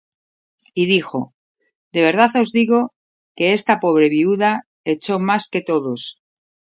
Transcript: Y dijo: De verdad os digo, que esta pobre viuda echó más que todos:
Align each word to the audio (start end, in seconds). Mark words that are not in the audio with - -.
Y 0.73 0.87
dijo: 0.87 1.35
De 1.91 2.01
verdad 2.01 2.31
os 2.37 2.51
digo, 2.51 2.95
que 3.35 3.53
esta 3.53 3.79
pobre 3.79 4.09
viuda 4.09 4.65
echó 4.83 5.19
más 5.19 5.47
que 5.47 5.61
todos: 5.61 6.23